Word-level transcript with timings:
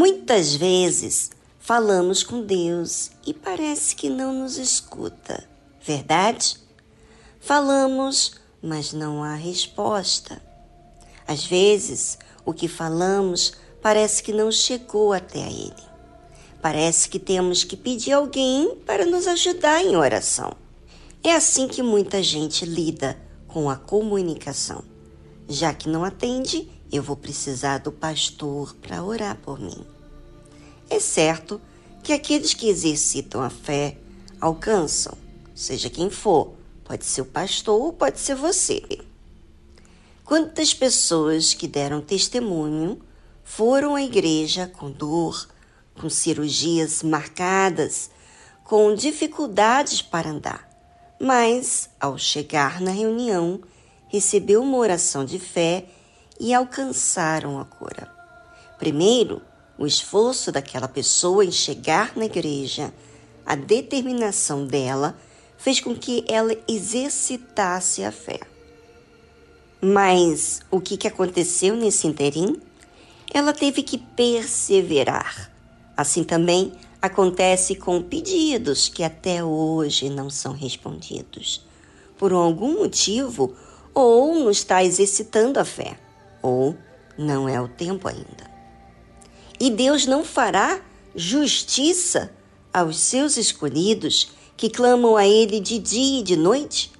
Muitas 0.00 0.54
vezes 0.54 1.32
falamos 1.58 2.22
com 2.22 2.40
Deus 2.40 3.10
e 3.26 3.34
parece 3.34 3.96
que 3.96 4.08
não 4.08 4.32
nos 4.32 4.56
escuta, 4.56 5.44
verdade? 5.84 6.56
Falamos, 7.40 8.36
mas 8.62 8.92
não 8.92 9.24
há 9.24 9.34
resposta. 9.34 10.40
Às 11.26 11.44
vezes, 11.44 12.16
o 12.44 12.54
que 12.54 12.68
falamos 12.68 13.54
parece 13.82 14.22
que 14.22 14.32
não 14.32 14.52
chegou 14.52 15.12
até 15.12 15.42
a 15.42 15.50
Ele. 15.50 15.88
Parece 16.62 17.08
que 17.08 17.18
temos 17.18 17.64
que 17.64 17.76
pedir 17.76 18.12
alguém 18.12 18.76
para 18.86 19.04
nos 19.04 19.26
ajudar 19.26 19.82
em 19.82 19.96
oração. 19.96 20.52
É 21.24 21.34
assim 21.34 21.66
que 21.66 21.82
muita 21.82 22.22
gente 22.22 22.64
lida 22.64 23.18
com 23.48 23.68
a 23.68 23.74
comunicação. 23.74 24.84
Já 25.48 25.74
que 25.74 25.88
não 25.88 26.04
atende, 26.04 26.70
eu 26.90 27.02
vou 27.02 27.16
precisar 27.16 27.78
do 27.78 27.92
pastor 27.92 28.74
para 28.76 29.02
orar 29.02 29.36
por 29.36 29.60
mim. 29.60 29.84
É 30.88 30.98
certo 30.98 31.60
que 32.02 32.12
aqueles 32.12 32.54
que 32.54 32.68
exercitam 32.68 33.42
a 33.42 33.50
fé 33.50 33.98
alcançam, 34.40 35.16
seja 35.54 35.90
quem 35.90 36.08
for, 36.08 36.52
pode 36.84 37.04
ser 37.04 37.20
o 37.20 37.26
pastor 37.26 37.80
ou 37.80 37.92
pode 37.92 38.18
ser 38.18 38.34
você. 38.34 38.82
Quantas 40.24 40.72
pessoas 40.72 41.54
que 41.54 41.68
deram 41.68 42.00
testemunho 42.00 43.00
foram 43.44 43.94
à 43.94 44.02
igreja 44.02 44.66
com 44.66 44.90
dor, 44.90 45.48
com 45.98 46.08
cirurgias 46.08 47.02
marcadas, 47.02 48.10
com 48.64 48.94
dificuldades 48.94 50.02
para 50.02 50.30
andar, 50.30 50.68
mas 51.20 51.88
ao 51.98 52.16
chegar 52.18 52.80
na 52.80 52.90
reunião, 52.90 53.60
recebeu 54.08 54.62
uma 54.62 54.76
oração 54.78 55.24
de 55.24 55.38
fé 55.38 55.86
e 56.38 56.54
alcançaram 56.54 57.58
a 57.58 57.64
cura. 57.64 58.08
Primeiro, 58.78 59.42
o 59.76 59.86
esforço 59.86 60.52
daquela 60.52 60.88
pessoa 60.88 61.44
em 61.44 61.52
chegar 61.52 62.16
na 62.16 62.24
igreja, 62.24 62.92
a 63.44 63.54
determinação 63.54 64.66
dela, 64.66 65.16
fez 65.56 65.80
com 65.80 65.94
que 65.94 66.24
ela 66.28 66.56
exercitasse 66.68 68.04
a 68.04 68.12
fé. 68.12 68.40
Mas 69.80 70.60
o 70.70 70.80
que, 70.80 70.96
que 70.96 71.08
aconteceu 71.08 71.76
nesse 71.76 72.06
interim? 72.06 72.60
Ela 73.32 73.52
teve 73.52 73.82
que 73.82 73.98
perseverar. 73.98 75.50
Assim 75.96 76.24
também 76.24 76.72
acontece 77.00 77.74
com 77.74 78.02
pedidos 78.02 78.88
que 78.88 79.04
até 79.04 79.42
hoje 79.42 80.08
não 80.08 80.30
são 80.30 80.52
respondidos. 80.52 81.64
Por 82.16 82.32
algum 82.32 82.78
motivo, 82.78 83.54
ou 83.94 84.34
não 84.34 84.50
está 84.50 84.82
exercitando 84.82 85.60
a 85.60 85.64
fé 85.64 85.96
ou 86.42 86.76
não 87.16 87.48
é 87.48 87.60
o 87.60 87.68
tempo 87.68 88.08
ainda. 88.08 88.48
E 89.60 89.70
Deus 89.70 90.06
não 90.06 90.24
fará 90.24 90.80
justiça 91.14 92.30
aos 92.72 92.98
seus 92.98 93.36
escolhidos 93.36 94.30
que 94.56 94.70
clamam 94.70 95.16
a 95.16 95.26
Ele 95.26 95.60
de 95.60 95.78
dia 95.78 96.20
e 96.20 96.22
de 96.22 96.36
noite, 96.36 96.92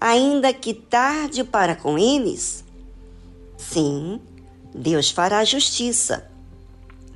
ainda 0.00 0.52
que 0.52 0.74
tarde 0.74 1.42
para 1.42 1.74
com 1.74 1.98
eles? 1.98 2.64
Sim, 3.56 4.20
Deus 4.74 5.10
fará 5.10 5.44
justiça. 5.44 6.30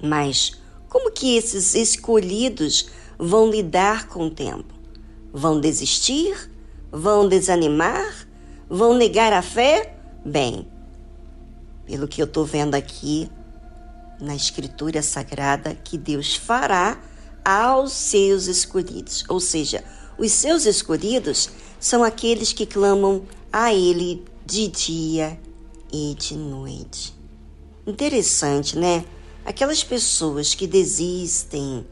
Mas 0.03 0.53
como 0.89 1.11
que 1.11 1.37
esses 1.37 1.75
escolhidos 1.75 2.89
vão 3.19 3.51
lidar 3.51 4.09
com 4.09 4.27
o 4.27 4.31
tempo? 4.31 4.75
Vão 5.33 5.61
desistir? 5.61 6.51
Vão 6.91 7.29
desanimar? 7.29 8.27
Vão 8.69 8.95
negar 8.95 9.33
a 9.33 9.43
fé? 9.43 9.95
Bem, 10.25 10.67
pelo 11.91 12.07
que 12.07 12.23
eu 12.23 12.27
estou 12.27 12.45
vendo 12.45 12.77
aqui 12.77 13.29
na 14.21 14.37
Escritura 14.37 15.03
Sagrada, 15.03 15.75
que 15.75 15.99
Deus 15.99 16.37
fará 16.37 17.01
aos 17.45 17.93
seus 17.93 18.47
escolhidos. 18.47 19.25
Ou 19.29 19.41
seja, 19.41 19.83
os 20.17 20.31
seus 20.31 20.67
escolhidos 20.67 21.51
são 21.81 22.05
aqueles 22.05 22.53
que 22.53 22.65
clamam 22.65 23.25
a 23.53 23.75
Ele 23.75 24.25
de 24.47 24.69
dia 24.69 25.37
e 25.93 26.15
de 26.17 26.37
noite. 26.37 27.13
Interessante, 27.85 28.79
né? 28.79 29.05
Aquelas 29.45 29.83
pessoas 29.83 30.55
que 30.55 30.69
desistem, 30.69 31.85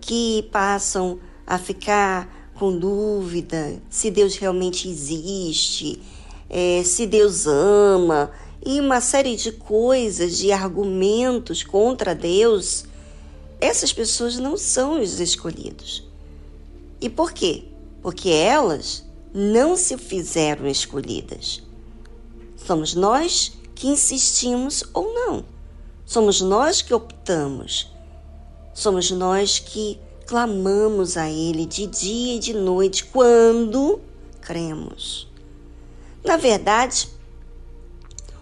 que 0.00 0.48
passam 0.50 1.20
a 1.46 1.56
ficar 1.56 2.50
com 2.54 2.76
dúvida 2.76 3.80
se 3.88 4.10
Deus 4.10 4.34
realmente 4.34 4.88
existe, 4.88 6.02
é, 6.48 6.82
se 6.84 7.06
Deus 7.06 7.46
ama, 7.46 8.32
e 8.64 8.78
uma 8.80 9.00
série 9.00 9.36
de 9.36 9.52
coisas, 9.52 10.36
de 10.38 10.52
argumentos 10.52 11.62
contra 11.62 12.14
Deus, 12.14 12.84
essas 13.60 13.92
pessoas 13.92 14.38
não 14.38 14.56
são 14.56 15.00
os 15.00 15.20
escolhidos. 15.20 16.06
E 17.00 17.08
por 17.08 17.32
quê? 17.32 17.64
Porque 18.02 18.28
elas 18.28 19.04
não 19.32 19.76
se 19.76 19.96
fizeram 19.96 20.66
escolhidas. 20.66 21.62
Somos 22.56 22.94
nós 22.94 23.52
que 23.74 23.88
insistimos 23.88 24.84
ou 24.92 25.12
não. 25.14 25.44
Somos 26.04 26.40
nós 26.40 26.82
que 26.82 26.92
optamos. 26.92 27.90
Somos 28.74 29.10
nós 29.10 29.58
que 29.58 29.98
clamamos 30.26 31.16
a 31.16 31.28
Ele 31.28 31.64
de 31.64 31.86
dia 31.86 32.36
e 32.36 32.38
de 32.38 32.52
noite 32.52 33.04
quando 33.06 34.00
cremos. 34.40 35.26
Na 36.24 36.36
verdade, 36.36 37.08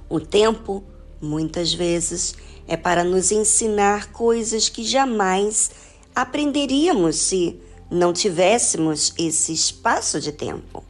o 0.09 0.19
tempo, 0.19 0.83
muitas 1.21 1.73
vezes, 1.73 2.35
é 2.67 2.77
para 2.77 3.05
nos 3.05 3.31
ensinar 3.31 4.11
coisas 4.11 4.69
que 4.69 4.85
jamais 4.85 5.71
aprenderíamos 6.15 7.17
se 7.17 7.61
não 7.91 8.13
tivéssemos 8.13 9.13
esse 9.19 9.53
espaço 9.53 10.21
de 10.21 10.33
tempo. 10.33 10.83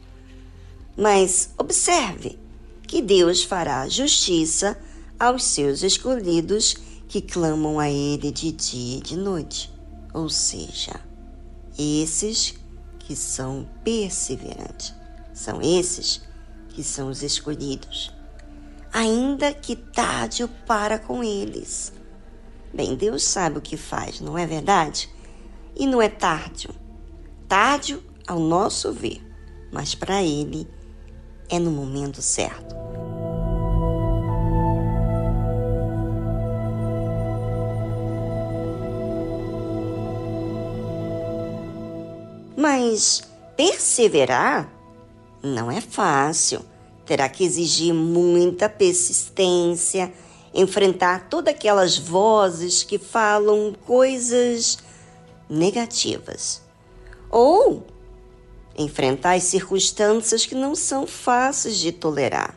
Mas 0.97 1.49
observe 1.57 2.39
que 2.87 3.01
Deus 3.01 3.43
fará 3.43 3.87
justiça 3.87 4.77
aos 5.19 5.43
seus 5.43 5.83
escolhidos 5.83 6.75
que 7.07 7.21
clamam 7.21 7.79
a 7.79 7.89
Ele 7.89 8.31
de 8.31 8.51
dia 8.51 8.97
e 8.97 9.01
de 9.01 9.17
noite, 9.17 9.71
ou 10.13 10.29
seja, 10.29 10.99
esses 11.77 12.53
que 12.99 13.15
são 13.15 13.67
perseverantes. 13.83 14.93
São 15.33 15.61
esses 15.61 16.21
que 16.69 16.83
são 16.83 17.09
os 17.09 17.23
escolhidos 17.23 18.11
ainda 18.93 19.53
que 19.53 19.75
tarde 19.75 20.47
para 20.65 20.97
com 20.97 21.23
eles. 21.23 21.93
Bem, 22.73 22.95
Deus 22.95 23.23
sabe 23.23 23.57
o 23.57 23.61
que 23.61 23.77
faz, 23.77 24.21
não 24.21 24.37
é 24.37 24.45
verdade? 24.45 25.09
E 25.75 25.87
não 25.87 26.01
é 26.01 26.09
tarde. 26.09 26.69
Tarde 27.47 27.99
ao 28.27 28.39
nosso 28.39 28.91
ver, 28.93 29.21
mas 29.71 29.95
para 29.95 30.21
Ele 30.21 30.67
é 31.49 31.57
no 31.57 31.71
momento 31.71 32.21
certo. 32.21 32.75
Mas 42.55 43.21
perseverar 43.55 44.69
não 45.41 45.71
é 45.71 45.79
fácil 45.79 46.63
terá 47.09 47.27
que 47.27 47.43
exigir 47.43 47.91
muita 47.91 48.69
persistência, 48.69 50.13
enfrentar 50.53 51.27
todas 51.27 51.55
aquelas 51.55 51.97
vozes 51.97 52.83
que 52.83 52.99
falam 52.99 53.73
coisas 53.87 54.77
negativas. 55.49 56.61
Ou 57.31 57.83
enfrentar 58.77 59.33
as 59.33 59.41
circunstâncias 59.45 60.45
que 60.45 60.53
não 60.53 60.75
são 60.75 61.07
fáceis 61.07 61.77
de 61.77 61.91
tolerar. 61.91 62.55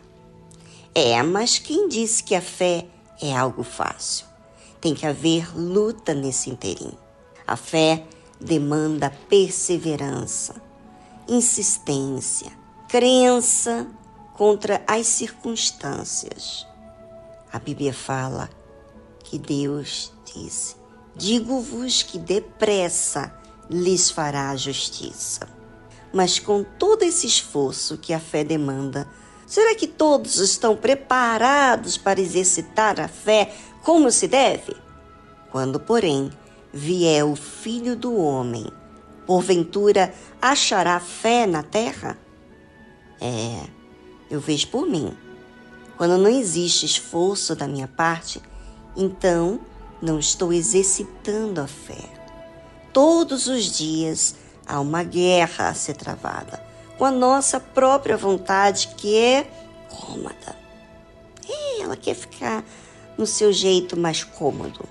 É, 0.94 1.22
mas 1.22 1.58
quem 1.58 1.88
disse 1.88 2.22
que 2.22 2.34
a 2.34 2.42
fé 2.42 2.84
é 3.22 3.34
algo 3.34 3.62
fácil? 3.62 4.26
Tem 4.82 4.94
que 4.94 5.06
haver 5.06 5.58
luta 5.58 6.12
nesse 6.12 6.50
interim. 6.50 6.92
A 7.46 7.56
fé 7.56 8.04
demanda 8.38 9.10
perseverança, 9.30 10.56
insistência, 11.26 12.52
crença 12.86 13.88
contra 14.34 14.82
as 14.86 15.06
circunstâncias. 15.06 16.66
A 17.52 17.58
Bíblia 17.58 17.92
fala 17.92 18.48
que 19.22 19.38
Deus 19.38 20.12
disse: 20.24 20.76
Digo-vos 21.14 22.02
que 22.02 22.18
depressa 22.18 23.32
lhes 23.68 24.10
fará 24.10 24.50
a 24.50 24.56
justiça. 24.56 25.48
Mas 26.12 26.38
com 26.38 26.62
todo 26.62 27.02
esse 27.02 27.26
esforço 27.26 27.96
que 27.96 28.12
a 28.12 28.20
fé 28.20 28.44
demanda, 28.44 29.08
será 29.46 29.74
que 29.74 29.86
todos 29.86 30.36
estão 30.36 30.76
preparados 30.76 31.96
para 31.96 32.20
exercitar 32.20 33.00
a 33.00 33.08
fé 33.08 33.54
como 33.82 34.10
se 34.10 34.28
deve? 34.28 34.76
Quando, 35.50 35.80
porém, 35.80 36.30
vier 36.72 37.24
o 37.24 37.34
Filho 37.34 37.96
do 37.96 38.14
Homem, 38.16 38.66
porventura 39.26 40.12
achará 40.40 41.00
fé 41.00 41.46
na 41.46 41.62
terra? 41.62 42.18
É 43.20 43.81
eu 44.32 44.40
vejo 44.40 44.68
por 44.68 44.88
mim. 44.88 45.14
Quando 45.98 46.16
não 46.16 46.30
existe 46.30 46.86
esforço 46.86 47.54
da 47.54 47.68
minha 47.68 47.86
parte, 47.86 48.40
então 48.96 49.60
não 50.00 50.18
estou 50.18 50.54
exercitando 50.54 51.60
a 51.60 51.66
fé. 51.66 52.08
Todos 52.94 53.46
os 53.46 53.64
dias 53.76 54.34
há 54.66 54.80
uma 54.80 55.02
guerra 55.02 55.68
a 55.68 55.74
ser 55.74 55.94
travada 55.94 56.64
com 56.96 57.04
a 57.04 57.10
nossa 57.10 57.60
própria 57.60 58.16
vontade, 58.16 58.88
que 58.96 59.14
é 59.16 59.50
cômoda. 59.90 60.56
Ela 61.78 61.96
quer 61.96 62.14
ficar 62.14 62.64
no 63.18 63.26
seu 63.26 63.52
jeito 63.52 63.98
mais 63.98 64.24
cômodo. 64.24 64.88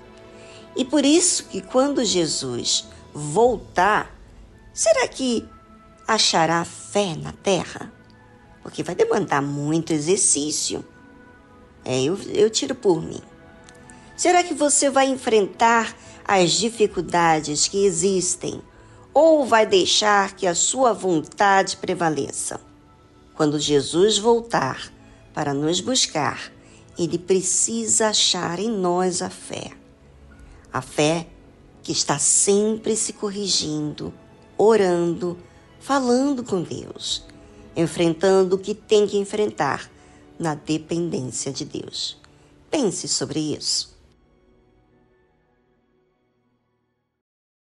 E 0.76 0.84
por 0.84 1.04
isso 1.04 1.46
que 1.46 1.60
quando 1.60 2.04
Jesus 2.04 2.86
voltar, 3.12 4.14
será 4.72 5.08
que 5.08 5.48
achará 6.06 6.64
fé 6.64 7.16
na 7.16 7.32
terra? 7.32 7.92
Porque 8.62 8.82
vai 8.82 8.94
demandar 8.94 9.42
muito 9.42 9.92
exercício. 9.92 10.84
É, 11.84 12.02
eu, 12.02 12.16
eu 12.32 12.48
tiro 12.48 12.74
por 12.74 13.02
mim. 13.02 13.20
Será 14.16 14.44
que 14.44 14.54
você 14.54 14.88
vai 14.88 15.06
enfrentar 15.06 15.96
as 16.24 16.52
dificuldades 16.52 17.66
que 17.66 17.84
existem 17.84 18.62
ou 19.12 19.44
vai 19.44 19.66
deixar 19.66 20.34
que 20.34 20.46
a 20.46 20.54
sua 20.54 20.92
vontade 20.92 21.76
prevaleça? 21.76 22.60
Quando 23.34 23.58
Jesus 23.58 24.18
voltar 24.18 24.92
para 25.34 25.52
nos 25.52 25.80
buscar, 25.80 26.52
ele 26.98 27.18
precisa 27.18 28.08
achar 28.08 28.58
em 28.58 28.70
nós 28.70 29.22
a 29.22 29.30
fé. 29.30 29.72
A 30.72 30.80
fé 30.80 31.26
que 31.82 31.90
está 31.90 32.18
sempre 32.18 32.94
se 32.94 33.14
corrigindo, 33.14 34.14
orando, 34.56 35.38
falando 35.80 36.44
com 36.44 36.62
Deus, 36.62 37.26
enfrentando 37.76 38.56
o 38.56 38.58
que 38.58 38.74
tem 38.74 39.06
que 39.06 39.16
enfrentar 39.16 39.90
na 40.38 40.54
dependência 40.54 41.52
de 41.52 41.64
Deus. 41.64 42.20
Pense 42.70 43.06
sobre 43.08 43.40
isso. 43.40 43.91